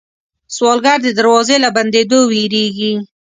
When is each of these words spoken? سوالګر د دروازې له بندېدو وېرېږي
سوالګر 0.55 0.97
د 1.03 1.07
دروازې 1.19 1.55
له 1.63 1.69
بندېدو 1.77 2.19
وېرېږي 2.31 2.93